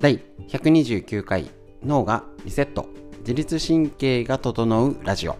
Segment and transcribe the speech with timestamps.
[0.00, 1.50] 第129回
[1.84, 2.86] 脳がリセット
[3.20, 5.34] 自律神経が整うラジオ。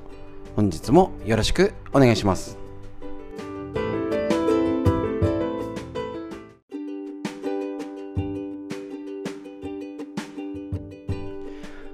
[0.57, 2.59] 本日もよろしくお願いします。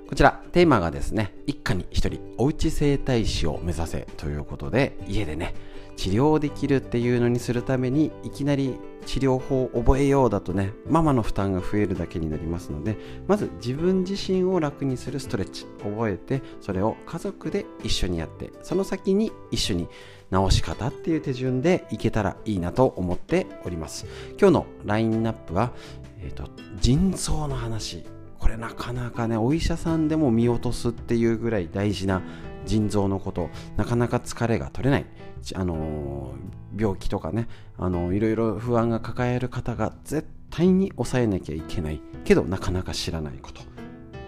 [0.08, 5.54] こちらテーマがですね一家に一人おうち整体師を目指せということで家でね
[5.96, 19.88] 治療できるっていうのにするためにいきなり治療法を覚えようだとねママの負担が増えるだけになりますのでまず自分自身を楽にするストレッチ覚えてそれを家族で一緒にやってその先に一緒に
[20.30, 24.06] 直し方っていう手順でいけたらいいなと思っております。
[24.38, 25.72] 今日のラインナップは、
[26.20, 26.48] えーと、
[26.80, 28.04] 腎臓の話。
[28.38, 32.20] これなかなかねお医者さんでも見落とすっていうぐらい大事な
[32.66, 35.06] 腎臓のことなかなか疲れが取れない。
[35.54, 36.32] あの
[36.76, 42.00] 病気とかねあのいろいろ不安が抱える方が絶対に抑えなきゃいけない。
[42.24, 43.74] けどなかなか知らないこと。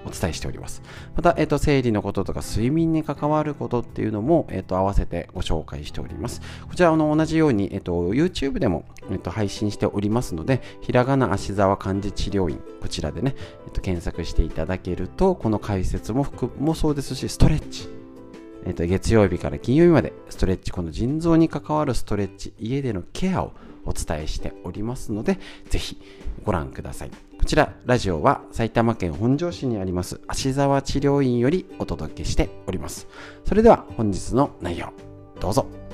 [0.07, 0.83] お伝えしております。
[1.17, 6.41] また、えっと、生理のこととか睡眠に関わることっていうのも、えっと、合わせてご紹介しております。
[6.69, 13.35] こちらあの同じように、えっと、YouTube でも、えっと、配信しておりますのでひらがな芦沢漢字治療院こちらでね、
[13.67, 17.96] えっと、検索していただけるとこの解説も含もそうですしストレッチ
[18.67, 23.53] えー、と月曜日から金曜日までストレッチ、この腎臓に関わるストレッチ、家でのケアを
[23.85, 25.39] お伝えしておりますので、
[25.71, 25.97] ぜひ
[26.45, 27.11] ご覧ください。
[27.39, 33.07] こちら、ラジオは埼玉県本庄市にあります芦沢治療院よりお届けしております。
[33.45, 34.93] それでは本日の内容、
[35.41, 35.86] どうぞ。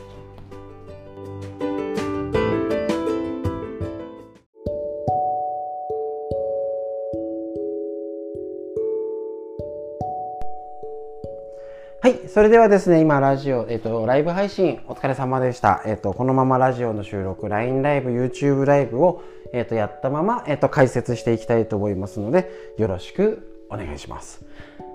[12.33, 15.83] それではですね、今、ラジオ、えっ、と、ライブ配信、お疲れ様でした。
[15.85, 24.47] えっ、と、このままラジオの収録、LINE ライブ、YouTube ライブを、えっ、と、やったまま、えっ、と、解説していきたいと思いますので、よろしくお願いします。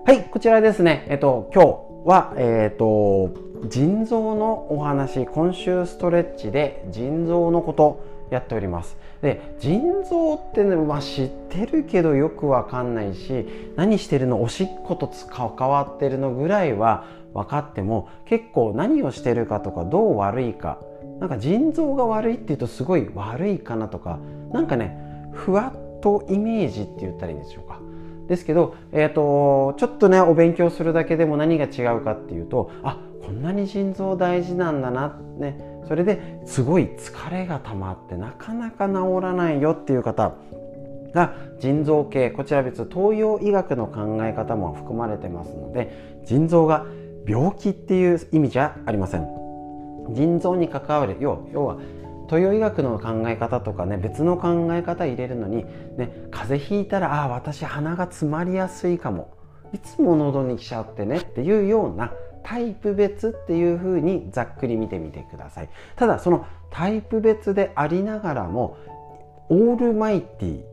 [0.07, 0.23] はい。
[0.23, 3.29] こちらですね、えっ、と、今日は、えっ、と、
[3.67, 20.79] 腎臓のお話、今週ストレッチで腎臓のこと、やっておりますで腎臓ってね、まあ、知ってるけどよくわかんないし何してるのおしっこと関わってるのぐらいは分かっても結構何をしてるかとかどう悪いか
[21.19, 24.19] なんか腎臓が悪いっていうとすごい悪いかなとか
[24.51, 24.97] なんかね
[25.33, 27.79] ふわっとイメージって言ったらいいんでしょうか。
[28.27, 35.77] ですけど、えーと、ちょっとねお勉強するだけでも何が違うかっていうとあこんなに腎臓大事なんだなね。
[35.87, 40.33] それですごい疲れが溜まってなかなか治らないよっていう方
[41.13, 46.85] が腎臓系こちら別東洋医学の考え方も含まれてますので腎臓が
[47.27, 49.27] 病気っていう意味じゃありません。
[50.11, 51.77] 腎臓に関わる要要は
[52.27, 55.65] 東洋医学の考え方とかね別の考え方入れるのに、
[55.97, 59.35] ね、風邪ひいたらああ私鼻が詰まりやすいかも。
[59.73, 65.69] いつも喉に来ちゃってねっていうようなタイプ別っていうふうにざっくり見てみてください。
[65.97, 68.77] ただそのタイプ別でありながらも
[69.49, 70.63] オールマイティ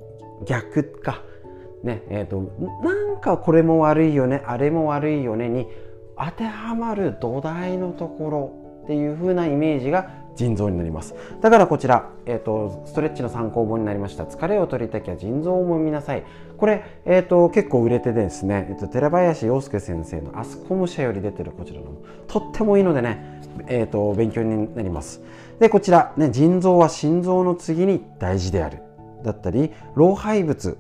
[0.47, 1.23] 逆か。
[1.83, 2.51] ねえーと、
[2.83, 5.69] なんかこれも悪いよねあれも悪いよねに
[6.19, 11.15] 当てはまる土台のところっていう風なイメージが腎臓になります。
[11.41, 14.25] だからこちら、えーと、ストレッチの参考本になりました。
[14.25, 16.25] 疲れを取りたきゃ腎臓を揉みなさい。
[16.59, 21.87] これ、えーと、結構売れてですね、えーと、寺林洋介先生のアスコム社より出てるこちらの
[22.27, 25.23] とってもいいのでね、えー、と勉強になります。
[25.61, 28.79] でこちら、ね、腎臓は心臓の次に大事である。
[29.23, 30.77] だったり老廃物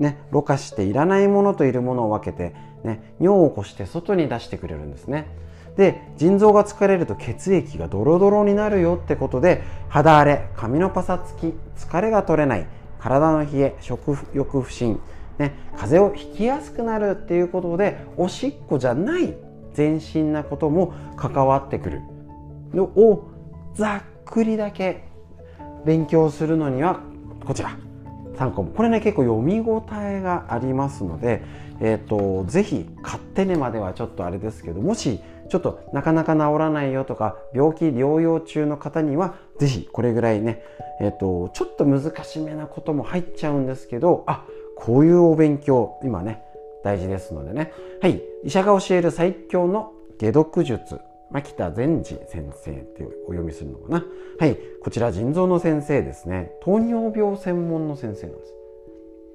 [0.00, 2.54] ね、ろ過していらないものといるものを分けて、
[2.84, 5.26] ね、尿を起こして外に出してくれるんですね。
[5.76, 12.66] で腎臓が疲れると血液がドロドロになるよってことで肌荒れ髪のパサつき疲れが取れない
[12.98, 15.00] 体の冷え食欲不振、
[15.38, 19.34] ね、風邪をひきやすくなるっていうことでおしっこじゃない
[19.72, 22.00] 全身なことも関わってくる
[22.74, 23.30] のを
[23.74, 25.04] ざっくりだけ
[25.84, 27.00] 勉強するのには
[27.46, 27.76] こちら
[28.36, 28.72] 3個も。
[28.72, 31.42] これね結構読み応えがありますので、
[31.80, 40.62] えーと、ぜひ買ってねまではちょっとあれですけどもしちょっとなかなか治らないよとか病気療養中の方には是非これぐらいね、
[41.00, 44.44] えーと、ちょっと難しめなことも入っちゃうんですけどあ
[44.76, 46.42] こういうお勉強今ね
[46.82, 47.72] 大事ですのでね。
[48.00, 48.22] はい。
[48.44, 51.00] 医者が教える最強の解毒術。
[51.30, 54.04] 牧田善治先生ってお読みするのかな？
[54.38, 56.52] はいこちら腎臓の先生ですね。
[56.62, 58.54] 糖尿病専門の先生なんです。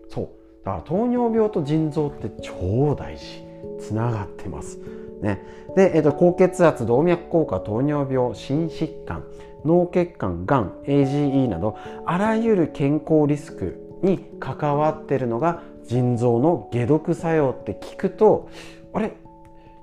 [0.10, 0.30] そう。
[0.64, 3.44] だから糖尿病と腎臓って超大事。
[3.80, 4.80] つながってます。
[5.22, 5.42] ね、
[5.76, 9.24] で、えーと、高血圧動脈硬化糖尿病心疾患
[9.64, 18.50] 脳血管がん AGE などあらゆる健康リスクに関わっているのが腎臓の解毒作用って聞くと
[18.94, 19.14] あれ？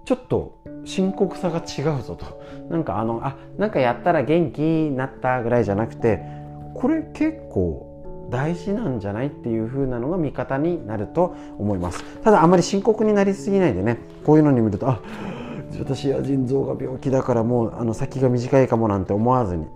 [0.04, 2.43] ちょっと深刻さが違うぞと。
[2.70, 6.20] なんかあのあなんかやったら元気になったぐらいじゃなくて
[6.75, 12.02] これ結構大事なんじゃないっていう風なのが味方になると思います。
[12.23, 13.99] ただあまり深刻になりすぎないでね。
[14.25, 15.00] こういうのに見るとあ
[15.79, 19.67] 私は腎臓が病気だからもうあの先が短いかもなんて思わずに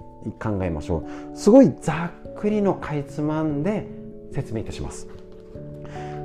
[0.40, 1.36] 考えましょう。
[1.36, 3.86] すごいざっくりのかいつまんで
[4.32, 5.08] 説明いたします。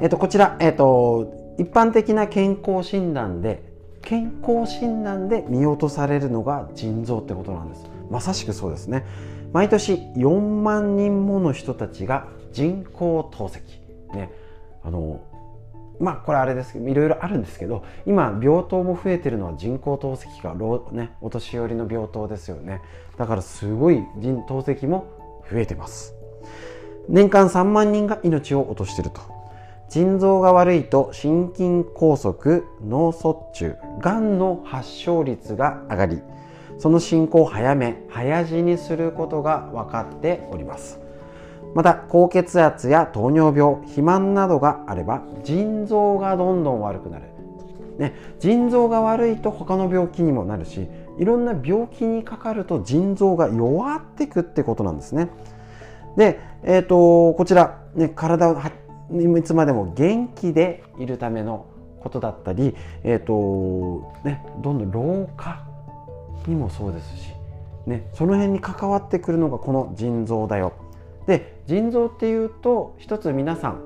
[0.02, 3.71] えっ、とこちら、えっ、と一般的な健康診断で
[4.02, 7.86] 健康診断で見落とされるのが腎臓ってことなんです。
[8.10, 9.06] まさしくそうですね。
[9.54, 13.62] 毎年4万人もの人たちが人工透析。
[14.14, 14.32] ね。
[14.84, 15.22] あの
[16.00, 20.56] まあこれあれですけどいろいろあるんですけど今病棟も増えてるのは人工透析が、
[20.92, 22.82] ね、お年寄りの病棟ですよね。
[23.18, 25.06] だからすごい人透析も
[25.52, 26.16] 増えてます。
[27.08, 29.41] 年間3万人が命を落としてると。
[29.92, 36.22] 腎臓が悪いと心筋梗塞脳卒中がんの発症率が上がり
[36.80, 41.00] その進行を早め早死にすることが分かっております。
[41.76, 47.26] また高血圧や糖尿病肥満などがあれば腎臓がどんどん悪くなる、
[47.98, 50.88] ね、腎臓が悪いと他の病気にもなるし
[51.18, 55.30] いろんな病気にかかると腎臓が弱ってくってことなんですね。
[56.18, 58.56] で、えーと、こちら、ね、体を
[59.38, 61.66] いつまでも元気でいるための
[62.02, 65.64] ことだったり、えーとね、どんどん老化
[66.48, 67.30] にもそうですし、
[67.86, 70.74] ね、その辺に関わってくるのがこの腎臓だよ。
[71.28, 73.82] で腎臓っていうと一つ皆さん、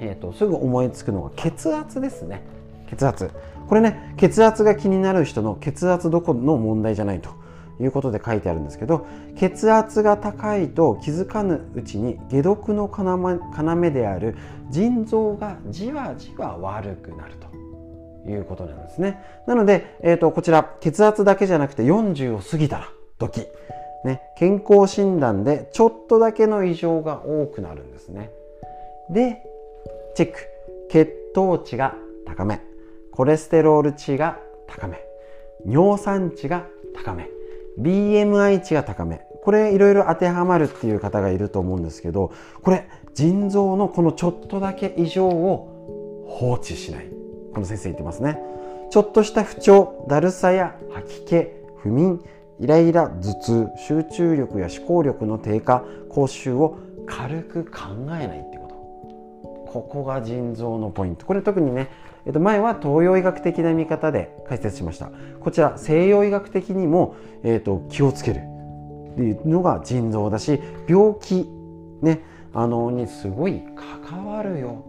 [0.00, 2.42] えーと、すぐ思いつくのが血圧ですね。
[2.88, 3.30] 血圧。
[3.68, 7.30] これね血圧が気になる人の血圧どこの問題じゃないと。
[7.80, 9.06] いうことで書いてあるんですけど
[9.36, 14.36] 血圧が高いと気づかぬうちに解毒の要である
[14.70, 19.22] 腎臓がじわじわ悪くなるということなんですね。
[19.46, 22.88] なので、えーと、こちら血圧だけじゃなくて40を過ぎたら
[23.18, 23.46] 時、
[24.04, 28.30] ね、健康診断でちょっとだけの異常が多くなるんですね。
[29.10, 29.42] で
[30.16, 30.38] チェック。
[30.88, 31.94] 血糖値が
[32.26, 32.60] 高め。
[33.12, 35.00] コレステロール値が高め。
[35.66, 37.35] 尿酸値が高め。
[37.78, 39.26] BMI 値が高め。
[39.42, 42.32] これいろいろ当てはまるっていう方がいると思うんですけど
[42.62, 47.06] これ腎臓のこのちょっとだけ異常を放置しない。
[47.54, 48.38] この先生言ってますね。
[48.90, 51.46] ちょっとした不調だるさや吐き気
[51.78, 52.20] 不眠
[52.58, 58.74] イライラ頭痛集中力や思考力の低下口臭を軽く考えないってこと。
[59.70, 61.24] ここが腎臓のポイント。
[61.24, 61.88] これ特にね
[62.26, 65.10] えっと、前は東洋医学的な見方で解説しました。
[65.40, 67.14] こちら西洋医学的にも、
[67.44, 68.40] えっと、気をつける
[69.12, 71.48] っていうのが腎臓だし病気、
[72.02, 73.62] ね、あのにすごい
[74.04, 74.84] 関わるよ。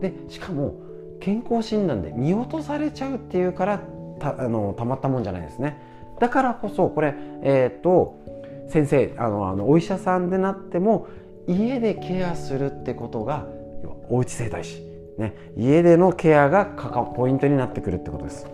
[0.00, 0.74] でしかも
[1.18, 3.80] 健康診断で見落とされちゃうっていうから
[4.18, 5.80] たあのたまったもんじゃないですね。
[6.20, 8.18] だからこそこれえっ、と
[8.68, 11.08] 先生あのあのお医者さんでなっても
[11.46, 13.46] 家でケアするってことが
[14.10, 16.66] おうち整体師ね、家でのケアが
[17.16, 18.46] ポイントになってくるってことです。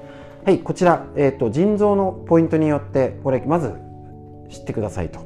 [0.45, 3.75] はい、こちら、えーと、腎臓のポイントによってこれまず
[4.49, 5.21] 知ってくださいと。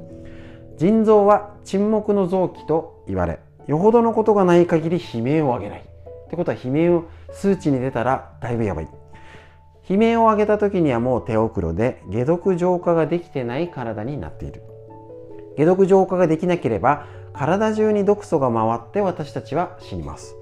[0.77, 5.81] 腎臓は沈黙の臓器と言われよほどのことがない限り悲鳴を上げない。
[5.81, 8.89] ってことは悲鳴を数値に出たらだいぶやばい。
[9.89, 14.63] 悲鳴を上げた時にはもう手遅れで解毒浄化ができてない体になっている。
[15.57, 20.37] 解毒浄化ができなければ体中に毒素が回って私たちは死にます。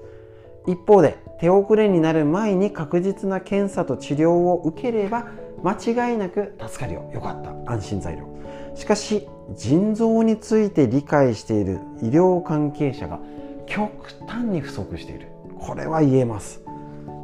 [0.67, 5.27] 一方で手遅れになる前に確実な検査と治療を受ければ
[5.63, 7.09] 間違いなく助かるよ。
[7.13, 7.71] よかった。
[7.71, 8.27] 安心材料。
[8.75, 13.19] しかし腎臓について理解している医療関係者が
[13.65, 13.91] 極
[14.27, 15.27] 端に不足している。
[15.59, 16.61] これは言えます。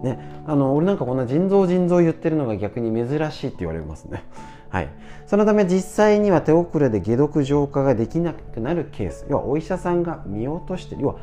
[0.03, 0.17] ね、
[0.47, 4.23] あの俺なんかこんな腎臓腎臓言ってるのが逆に珍しいって言われますね。
[4.69, 4.89] はい、
[5.25, 9.25] そのため実際には手遅れで解毒浄化ができなくなるケース。
[9.29, 11.15] 要はお医者さんが見落として要は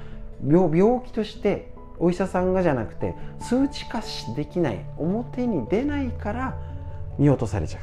[0.47, 4.03] 病病気としてお医者さんがじゃなくて数値化
[4.35, 6.57] できない表に出ないから
[7.19, 7.83] 見落とされちゃう。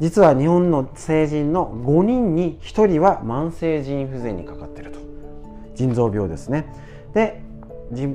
[0.00, 4.98] 実は日本の成人の5人に1人は慢性腎不全にかかってると。
[5.74, 6.66] 腎臓病ですね。
[7.12, 7.42] で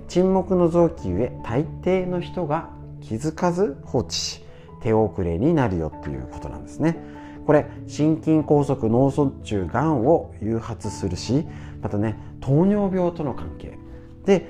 [0.08, 2.70] 沈黙の臓器ゆえ大抵の人が
[3.02, 4.42] 気づかず放置し
[4.82, 6.98] 手遅れになるよっていうことなんですね。
[7.46, 11.46] これ心筋梗塞脳卒中がんを誘発するし
[11.82, 13.78] またね糖尿病との関係。
[14.26, 14.48] で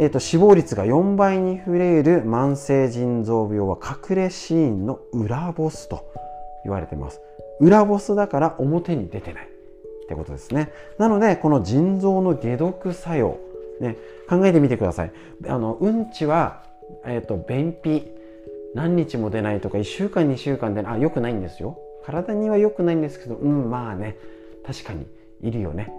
[0.00, 6.12] えーと、死亡率が4倍に増える慢性腎臓病は隠れ死因の裏ボスと
[6.64, 7.20] 言われています。
[7.60, 10.70] 裏ボスだから表に出てないってことですね。
[10.98, 13.38] なのでこの腎臓の解毒作用
[13.80, 13.96] ね、
[14.28, 15.12] 考えてみてください。
[15.48, 16.62] あのうんちは、
[17.04, 18.10] えーと、便秘
[18.74, 21.78] 何日も出ないとか1週間2週間であ良くないんですよ。
[22.04, 24.16] 体には良くないんですけどうんまあね
[24.64, 25.06] 確かに
[25.42, 25.92] いるよね。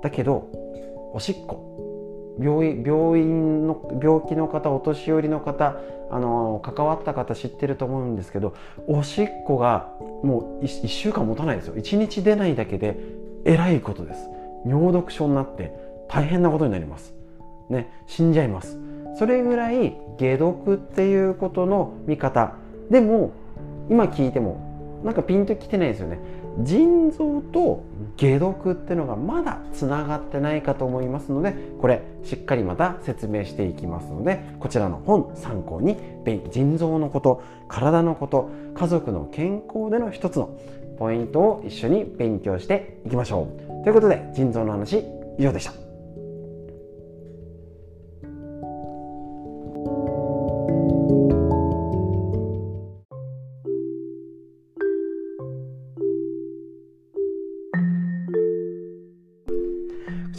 [0.00, 0.48] だけど
[1.12, 1.91] おしっこ。
[2.38, 5.76] 病院の病気の方お年寄りの方
[6.10, 8.54] あの関わった方知ってると思うんですけど
[8.86, 11.74] おしっこがもう 1, 1週間持たないですよ。
[11.74, 12.96] 1日出ないだけで
[13.44, 14.28] えらいことです。
[14.66, 15.72] 尿毒症になって
[16.08, 17.14] 大変なことになります。
[17.68, 18.78] ね死んじゃいます。
[19.18, 22.54] それぐらい解毒っていうことの見方。
[22.90, 23.32] でも
[23.90, 26.18] 今聞いてもなんかピンときてないですよね。
[26.60, 27.84] 腎臓と
[28.18, 35.96] 解毒っていうのがまだつながってないかと思いますのでこれしっかりまた説明していきますのでこちらの本参考に
[36.50, 40.56] 腎臓のこと体のこと家族の健康での一つの
[40.98, 43.48] ポイントを一緒に勉強していきましょ
[43.80, 43.84] う。
[43.84, 45.04] ということで腎臓の話
[45.38, 45.91] 以上でした。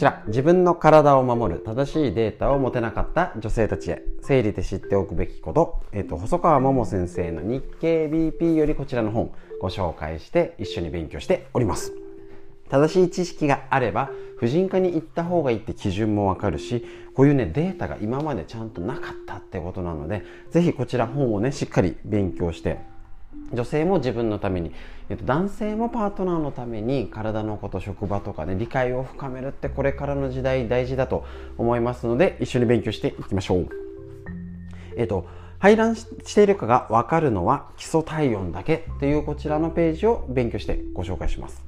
[0.04, 9.32] ちら、自分の体を守る正しいデータを持てなかった女性たちへ、生理で知っておくべきこと、えっ、と、細川桃先生の日経 BP よりこちらの本
[9.62, 11.94] ご紹介して一緒に勉強しております。
[12.68, 16.84] 正しい知識があれば、婦人科に行った方がいいって基準もわかるし、
[17.14, 22.78] こういうね、データが今までちゃんとなかったってことなので、ぜひこちら本をね、しっかり勉強して
[23.52, 24.72] 女性も自分のために、
[25.08, 31.24] えっと、男性もパートナーのために体のこと職場とかね理解を深めるってこれからの時代大事だと
[31.56, 33.68] 思いますので一緒に勉強していきましょう。
[34.96, 35.26] えっと
[35.58, 41.64] 排卵しているかが分かるのは基礎体温だけというこちらのページを勉強してご紹介します。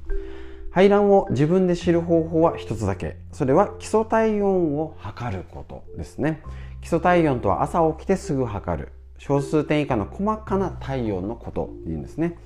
[0.69, 3.17] 排卵を自分で知る方法は一つだけ。
[3.31, 6.43] それは基礎体温を測ることですね。
[6.81, 8.91] 基礎体温とは朝起きてすぐ測る。
[9.17, 12.37] 小数点以下の細かな体温のこと言うんですね。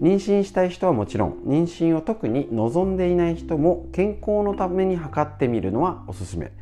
[0.00, 6.52] 妊娠したい人はもちろん妊娠を特に望んでいない人も健康のために測ってみるのはおすすめ。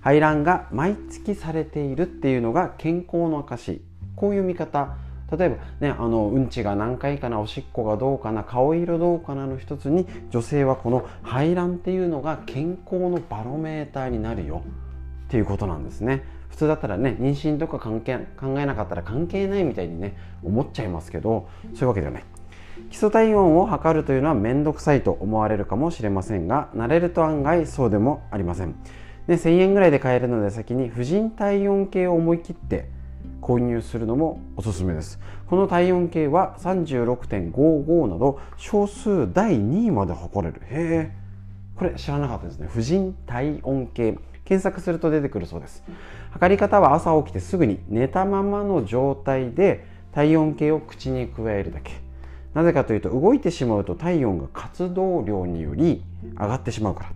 [0.00, 3.80] 排卵が毎月されているっていうのが健康の証
[4.16, 4.96] こういう見方。
[5.36, 14.62] 例えばねあのうんちが何回かなおしっこがどうかな顔色どうかなの一つに女性はこの排卵っていうのが健康のバロメーターになるよ
[15.26, 16.22] っていうことなんですね。
[16.54, 22.24] 普通だったらね妊娠とか関係考えなかったら関係ないみたいにね思っちゃいますけどそういうわけではない。
[22.90, 28.76] 基礎体温を測るというのは面倒くさいと思われるかもしれませんが慣れると案外そうでもありません。
[29.26, 32.88] で1000円ぐらいで買えるので先に婦人体温計を思い切って
[33.40, 35.18] 購入するのもおすすめです。
[35.48, 40.62] この体温計は36.55など少数第2位まで測れる。
[40.66, 41.10] へえ。
[41.76, 42.68] これ知らなかったですね。
[42.70, 44.16] 婦人体温計。
[44.44, 45.82] 検索すると出てくるそうです。
[46.32, 51.92] 測り方は朝起きてすぐに寝たままの状態で体温計を口に加えるだけ。
[52.54, 56.04] なぜかというと動いてしまうと体温が活動量により
[56.38, 57.10] 上がってしまうから。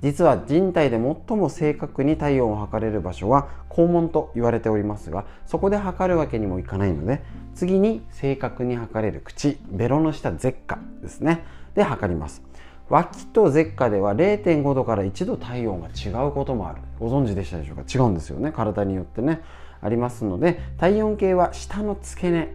[0.00, 7.20] 実は人体で最も正確に体温を測れる場所は肛門と言われておりますがそこで測るわけにもいかないので
[7.56, 11.44] 次に正確に測れる口ベロの下舌下ですね。
[11.74, 12.47] で測ります。
[12.88, 16.78] 脇と舌下では0.5度から1度体温が違うこともある。
[16.98, 17.82] ご存知でしたでしょうか？
[17.86, 18.50] 違うんですよね。
[18.50, 19.42] 体によってね。
[19.80, 22.48] ありますので体温計は下の付け根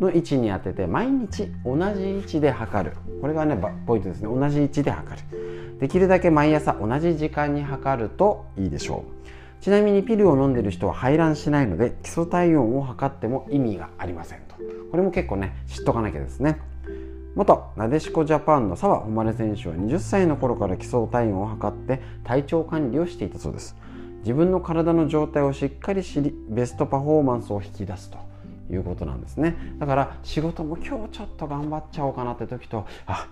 [0.00, 2.96] の位置に当てて毎日同じ位置で測る。
[3.20, 3.56] これがね
[3.86, 4.28] ポイントですね。
[4.28, 5.78] 同じ位置で測る。
[5.80, 9.62] できるだけ毎朝同じ時間に測るといいでしょう。
[9.62, 14.54] ちなみにピルを飲んでる人は排卵しないので基礎体温を測っても意味がありませんと。
[14.90, 16.58] これも結構ね知っとかなきゃですね。
[17.34, 23.76] 元なでしこジャパンの澤穂希選手は20歳の頃から基礎体温を測って体調管理をしていたそうです。
[24.20, 28.32] 自分の体の状態をしっかり知りベストパフォーマンスを引き出すと。
[28.70, 29.56] いうことなんですね。
[29.78, 33.28] だから仕事も今日ちょっと頑張っちゃおうかなって時とあ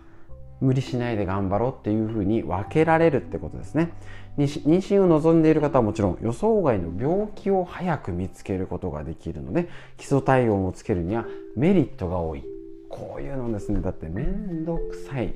[0.61, 3.92] 無理しないで頑張ろうっていうふうに分けられるってことですね。
[4.37, 11.25] 妊娠を望んでいる方はもちろん予想外の病気を早く見つけることができるので基礎体温をつけるには
[11.57, 12.59] メリットが多い。
[13.00, 13.80] こういうのですね。
[13.80, 15.33] だって面倒くさい。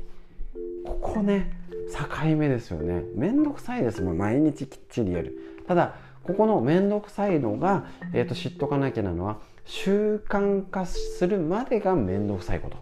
[0.85, 1.50] ここね
[1.90, 3.02] 境目ですよね。
[3.16, 4.18] 面倒くさいですもん。
[4.18, 5.38] 毎日きっちりやる。
[5.66, 12.76] ただここの面倒くさいのが、えーと、知っとかなきゃなのは習慣化するまでが面倒くさいこと、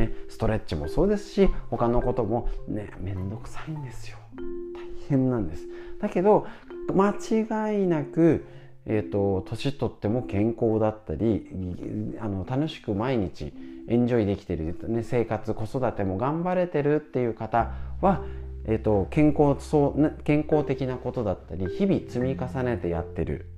[0.00, 4.18] ね、ストレッチもそうですし他のこともね面倒くさいんですよ。
[4.36, 5.66] 大変なんです。
[6.00, 6.46] だけど
[6.92, 8.44] 間違いなく
[8.86, 11.48] えーと、年取っても健康だったり
[12.20, 13.52] あの楽しく毎日
[13.88, 18.22] エンジョイできてる、ね、生活子育ても頑張れてるっていう方は
[18.66, 23.50] えーと、健康そう健康的なことだったり日々積み重ねてやってる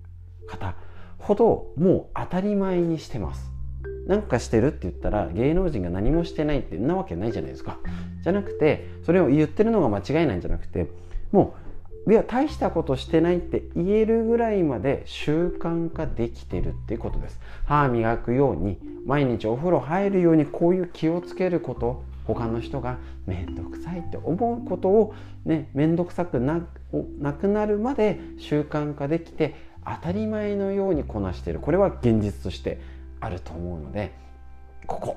[0.49, 0.75] 方
[1.19, 3.53] ほどもう当たり前にしてます。
[4.07, 7.79] なんかしてるって言ったら芸能人が何もしてないってなわけないじゃないですか。
[8.23, 10.89] じゃなくてそれを言ってるのが間違いなんじゃなくて
[11.33, 11.66] もう
[12.09, 17.41] いや大したことしてないって言えるぐらいまで習慣化できてるっていうことです。
[17.65, 22.03] 歯磨くように毎日お風呂入るようにこういう気をつけること。
[22.27, 26.61] 他の人が面倒くさいって思うことをね面倒くさくな
[27.21, 31.61] なくなるまで習慣化できて当たり前のようにこなしてる。
[31.61, 32.81] これは現実として
[33.21, 34.13] あると思うので
[34.89, 35.17] ここ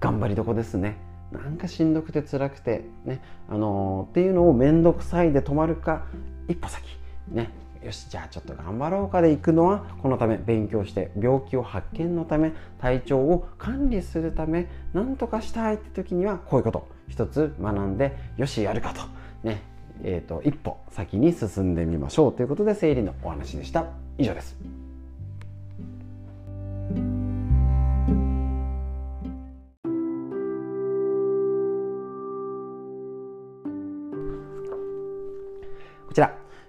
[0.00, 0.96] 頑張りどこですね。
[1.32, 6.06] なんかしんどくて辛くてねあのー、っていうのを面倒くさいで止まるか
[6.48, 6.84] 一歩先
[7.28, 7.50] ね
[7.84, 19.02] よしじゃあちょっと頑張ろうかで行くのはこのため勉強して病気を発見のため体調を管理するため何とかしたいって時にはこういうこと一つ学んでよしやるかと
[19.46, 19.62] ね
[20.04, 24.77] えーと、と一歩先に進んでみましょうということで生理のお話でした以上です。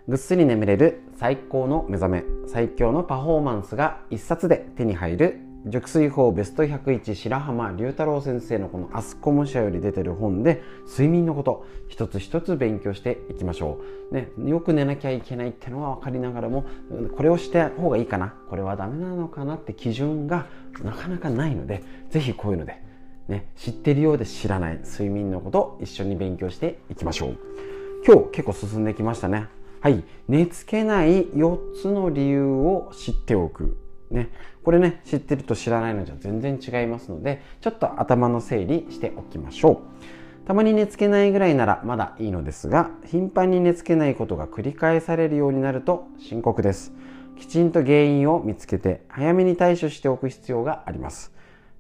[0.10, 16.66] ぐっすり眠れる最高の目覚め最強のパフォーマンスが一冊で手に入る熟睡法ベスト101白浜龍太郎先生のこのアスコム社より出てる本で睡眠のこと一つ一つ勉強していきましょう、ね、よく寝なきゃいけないってのは分かりながらも
[17.16, 20.48] これをして方がいいかなこれはダメなのかなって基準が
[20.84, 22.82] なかなかないのでぜひこういうので、
[23.28, 27.38] ね、知ってるようで知らない睡眠のこと一緒に勉強していきましょう。
[28.08, 29.59] 今日結構進んできましたね。
[29.82, 33.78] はい、寝つけない4つの理由を知っておく。
[34.12, 34.30] ね、
[34.64, 39.82] これね、知ってると知らないのじゃ全然違いますので、ちょっと頭の整理しておきましょ
[40.44, 40.48] う。
[40.48, 46.92] たまに寝つけないぐらいならまだいいのですが、頻繁に寝つけないことが繰り返されるようになると深刻です。
[47.38, 51.32] きちんと原因を見つけて早めに対処しておく必要があります。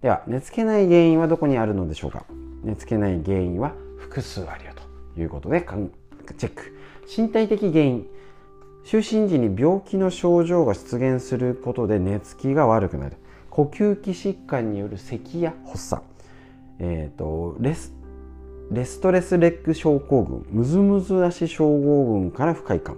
[0.02, 2.24] では、寝つけない原因はどこにあるのでしょうか？
[2.63, 4.71] 寝つけない原因は複数あるよ
[5.15, 5.65] ということで
[6.38, 6.79] チェック。
[7.10, 8.08] 身体的原因。
[8.84, 13.17] 就寝時に病気の症状が出現することで寝つきが悪くなる。
[13.50, 16.04] 呼吸器疾患による咳や発作、
[16.78, 17.93] えーと、レス
[18.72, 20.45] レストレスレッグ症候群。
[20.52, 22.95] ムズムズ足症候群から不快感。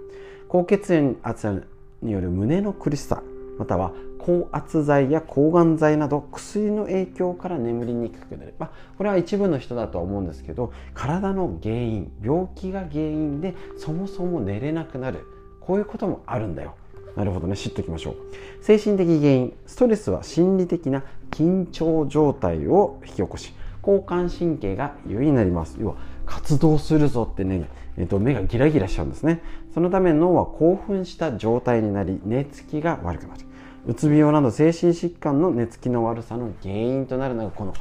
[0.49, 1.67] 高血圧
[2.01, 3.23] による胸の苦しさ。
[3.57, 15.25] または高圧剤や抗がん剤など薬の影響から眠りにくくなる、まあ、これは一部の人だとは思うんですけど体の原因病気が原因でそもそも寝れなくなる。
[15.61, 16.75] こういうこともあるんだよ。
[17.15, 17.55] なるほどね。
[17.55, 18.15] 知っておきましょう。
[18.61, 23.53] 精神的原因ストレスは心理的な緊張状態を引き起こし
[23.85, 25.77] 交感神経が優位になります。
[25.79, 29.41] 要は活動するぞってね、えっと、目がギラギラしちゃうんですね。
[29.73, 33.41] そのため脳は興奮した状態になり寝つきが悪くなる。
[33.87, 37.73] うつ病など精神疾患の寝つきの悪さの原因となるのがこの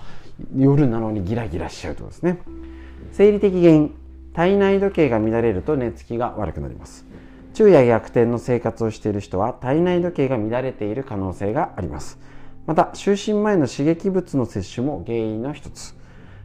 [0.56, 2.40] 夜なのにギラギラしちゃうとですね。
[3.12, 3.94] 生理的原因
[4.32, 7.04] 体内時計が乱れると寝つきが悪くなります。
[7.52, 12.18] 昼夜逆転の生活をしている人は体内時計が乱れている可能性があります。
[12.66, 15.94] また就寝前の刺激物の摂取も原因の一つ。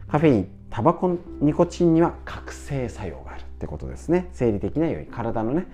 [0.08, 3.45] カフェインタバコニコチンには覚醒作用がある。
[3.56, 4.28] ってことですね。
[4.32, 5.66] 生理的な要因体のね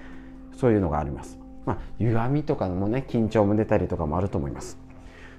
[0.57, 1.39] そういうのがあります。
[1.67, 4.79] まあ、歪みとかもね緊張も出たりとかもあると思います。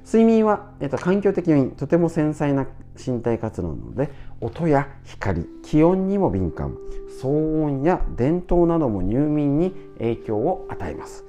[0.06, 4.10] 睡眠は、えっと、環境的要因とても繊細な身体活動なので
[4.42, 6.78] 音や光気温にも敏感。
[7.22, 11.24] 騒音や伝統なども入眠に影響を与えます。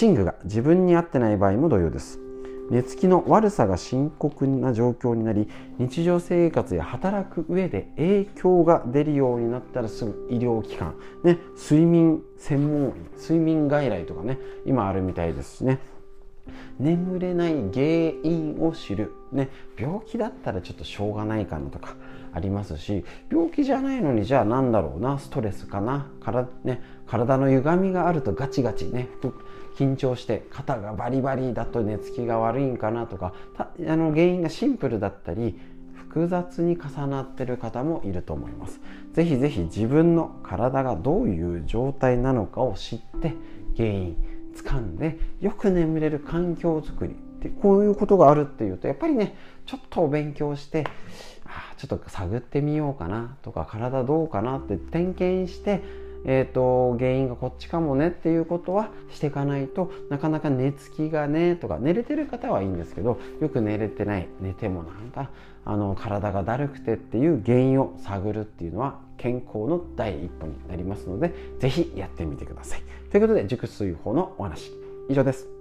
[0.00, 2.25] 寝具が自分に合ってない場合も同様です。
[2.70, 5.48] 寝つきの悪さが深刻な状況になり
[5.78, 15.78] 日常生活や働く上で影響が出るようになったらすぐ医療機関、ね、睡眠専門医睡眠外来とかね今あるみたいですしね。
[16.78, 17.86] 眠れない原
[18.22, 21.96] 因を知る、ね、病気だったらちょっとしょうがないかなとか
[22.32, 29.08] ありますし病気じゃないのにじゃあ何だろうなストレスかな体,、ね、体の歪みがあるとガチガチね
[29.76, 35.58] 緊張して肩がバリバリだと寝つきが悪いんかなとかあの原因がシンプルだったり
[35.94, 38.80] 複雑に重なってる方もいると思います。
[39.12, 43.34] ぜひぜひ自分の体がどういう状態なのかを知って
[43.76, 44.16] 原因
[44.56, 49.36] 掴んでよく眠れる環境づくりってこういうことがあるっていうとやっぱりね
[49.66, 50.84] ちょっとお勉強して
[51.44, 55.82] あちょっと探ってみようかなとか体どうかなって点検して
[56.28, 65.30] えーと、原因がこっちかもねっていうことはしていかないとなかなか寝つきがねとか寝れてる方はいいんですけどよく寝れてない寝てもなんか
[65.64, 72.82] あの体がだるくてっていう原因を探るっていうのは健康の第一歩になりますので是非やってみてください。
[73.10, 74.72] ということで熟睡法のお話
[75.08, 75.55] 以上です。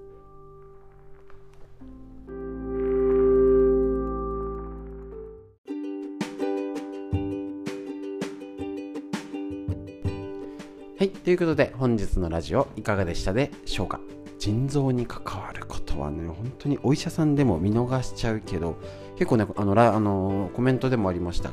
[11.06, 14.00] はい、ということで本日のラジオいかがでしたでしょうか？
[14.40, 18.76] 腎臓に関わることはね本当にお医者さんでも見逃しちゃうけど
[19.16, 21.52] 結構ねあのあのコメントでもありました。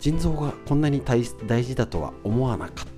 [0.00, 2.86] 腎臓がこんなに大事だとは思わなかっ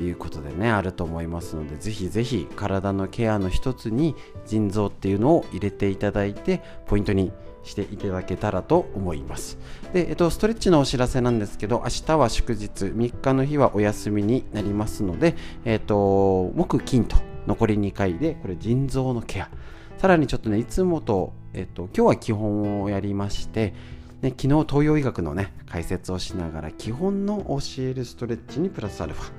[0.00, 4.14] いうことでねあると思いますのでぜひぜひ体のケアの一つに
[4.46, 7.32] 腎臓っていうのを入れていただいてポイントに
[7.66, 9.58] していただけたらと思います。
[9.92, 19.50] で、えっと、ストレッチのお知らせなんですけど、明日は祝日、3日の日はお休みになりますので、えっと、木金と残り2回で、これ腎臓のケア。
[19.98, 23.74] さらにちょっとね、いつもと、えっと、今日は基本をやりまして、
[24.22, 29.32] ね、昨日東洋医学のね、解説をしながら、基本の教えるストレッチにプラスアルファ。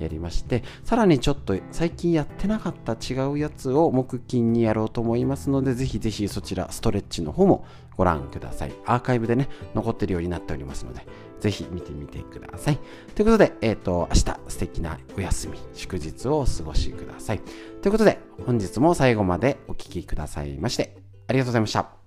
[0.00, 7.64] やりましてさらにちょっと最近やってなかった違うやつを木金にやろうと思いますのでぜひぜひそちらストレッチの方も
[7.96, 8.72] ご覧ください。
[8.86, 11.06] アーカイブでね残ってるようになっておりますので
[11.38, 12.78] ぜひ見てみてください。
[13.14, 17.40] ということで、えっ、ー、と明日素敵なお休み祝日をお過ごしください。
[17.82, 20.96] ということで本日も最後までお聴きくださいまして
[21.28, 21.99] ありがとうございました。